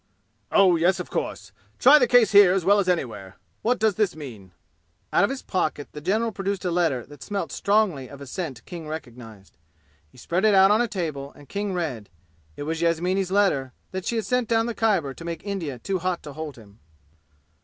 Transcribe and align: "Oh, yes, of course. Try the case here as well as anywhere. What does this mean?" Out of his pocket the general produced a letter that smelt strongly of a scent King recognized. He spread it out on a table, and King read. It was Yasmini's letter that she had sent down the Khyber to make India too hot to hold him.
"Oh, 0.51 0.77
yes, 0.77 0.99
of 0.99 1.11
course. 1.11 1.51
Try 1.77 1.99
the 1.99 2.07
case 2.07 2.31
here 2.31 2.53
as 2.53 2.65
well 2.65 2.79
as 2.79 2.89
anywhere. 2.89 3.35
What 3.61 3.77
does 3.77 3.93
this 3.93 4.15
mean?" 4.15 4.51
Out 5.13 5.23
of 5.23 5.29
his 5.29 5.43
pocket 5.43 5.89
the 5.91 6.01
general 6.01 6.31
produced 6.31 6.65
a 6.65 6.71
letter 6.71 7.05
that 7.05 7.21
smelt 7.21 7.51
strongly 7.51 8.07
of 8.09 8.19
a 8.19 8.25
scent 8.25 8.65
King 8.65 8.87
recognized. 8.87 9.57
He 10.09 10.17
spread 10.17 10.43
it 10.43 10.55
out 10.55 10.71
on 10.71 10.81
a 10.81 10.87
table, 10.87 11.31
and 11.35 11.47
King 11.47 11.73
read. 11.75 12.09
It 12.57 12.63
was 12.63 12.81
Yasmini's 12.81 13.29
letter 13.29 13.73
that 13.91 14.05
she 14.07 14.15
had 14.15 14.25
sent 14.25 14.47
down 14.49 14.65
the 14.65 14.73
Khyber 14.73 15.13
to 15.13 15.23
make 15.23 15.43
India 15.45 15.77
too 15.77 15.99
hot 15.99 16.23
to 16.23 16.33
hold 16.33 16.55
him. 16.55 16.79